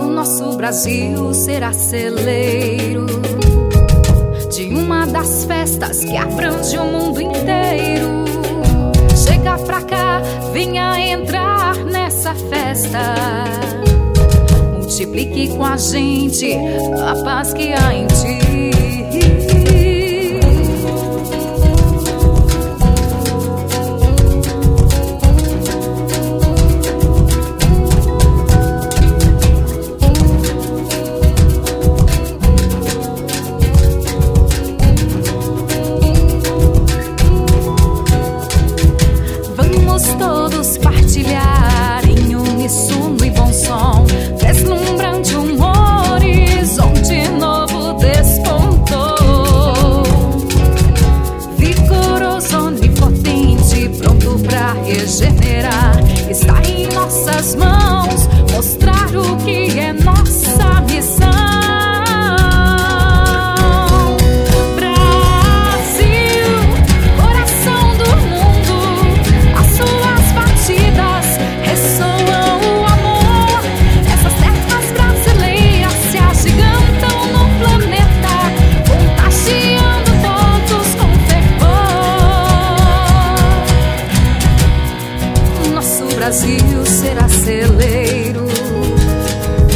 O 0.00 0.04
nosso 0.04 0.56
Brasil 0.56 1.34
será 1.34 1.72
celeiro 1.72 3.06
de 4.50 4.66
uma 4.74 5.06
das 5.06 5.44
festas 5.44 6.00
que 6.00 6.16
abrange 6.16 6.76
o 6.78 6.84
mundo 6.84 7.20
inteiro. 7.20 8.24
Chega 9.16 9.58
pra 9.58 9.82
cá, 9.82 10.20
venha 10.52 10.98
entrar 11.00 11.76
nessa 11.84 12.34
festa. 12.34 13.14
Multiplique 14.76 15.48
com 15.48 15.64
a 15.64 15.76
gente 15.76 16.54
a 16.54 17.22
paz 17.24 17.52
que 17.52 17.72
há 17.72 17.94
em 17.94 18.06
ti. 18.06 18.57
Regenerar, 54.88 55.96
está 56.30 56.62
em 56.62 56.86
nossas 56.94 57.54
mãos 57.54 58.28
mostrar 58.52 59.14
o 59.14 59.36
que 59.44 59.78
é 59.78 59.92
nossa 59.92 60.80
missão. 60.82 61.37
Celeiro 87.28 88.46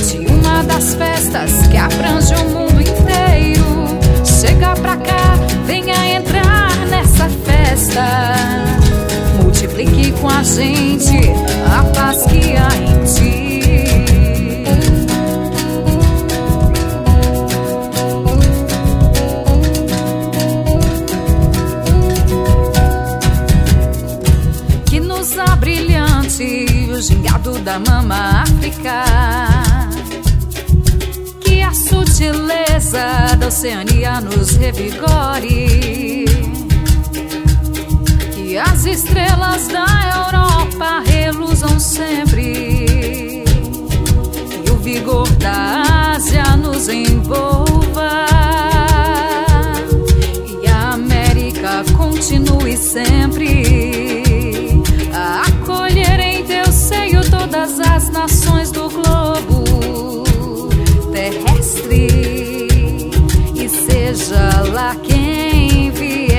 de 0.06 0.26
uma 0.26 0.62
das 0.62 0.94
festas 0.94 1.66
que 1.68 1.76
abrange 1.78 2.34
o 2.34 2.48
mundo 2.50 2.80
inteiro. 2.82 3.86
Chega 4.22 4.74
pra 4.74 4.96
cá, 4.98 5.34
venha 5.66 6.16
entrar 6.16 6.76
nessa 6.90 7.30
festa. 7.46 8.34
Multiplique 9.42 10.12
com 10.20 10.28
a 10.28 10.42
gente 10.42 11.41
gingado 27.08 27.58
da 27.58 27.78
mama 27.78 28.42
África. 28.42 29.04
Que 31.40 31.62
a 31.62 31.72
sutileza 31.74 33.36
da 33.38 33.48
Oceania 33.48 34.20
nos 34.20 34.56
revigore. 34.56 36.24
Que 38.34 38.56
as 38.58 38.86
estrelas 38.86 39.68
da 39.68 39.86
Europa 40.16 41.02
reluzam 41.04 41.78
sempre. 41.80 42.31
lá 64.72 64.96
quem 65.02 65.90
vier. 65.90 66.32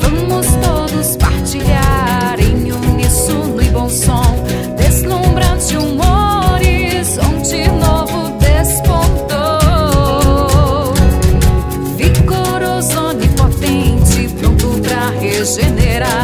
Vamos 0.00 0.46
todos 0.62 1.16
partilhar 1.16 2.36
em 2.40 2.72
uníssono 2.72 3.60
e 3.60 3.68
bom 3.68 3.88
som, 3.88 4.22
deslumbrante 4.76 5.76
um 5.76 5.98
horizonte 6.00 7.68
novo 7.68 8.30
despontou. 8.38 9.28
Vigoroso, 11.96 13.08
onipotente, 13.08 14.28
pronto 14.40 14.80
pra 14.80 15.10
regenerar. 15.20 16.17